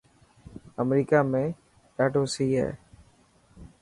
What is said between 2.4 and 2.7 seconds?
هي.